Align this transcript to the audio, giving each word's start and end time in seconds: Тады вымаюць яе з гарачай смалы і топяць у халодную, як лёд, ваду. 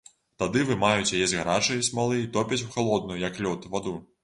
Тады 0.43 0.63
вымаюць 0.69 1.13
яе 1.19 1.27
з 1.33 1.37
гарачай 1.41 1.85
смалы 1.89 2.17
і 2.23 2.27
топяць 2.39 2.61
у 2.71 2.73
халодную, 2.75 3.21
як 3.29 3.41
лёд, 3.47 3.71
ваду. 3.77 3.97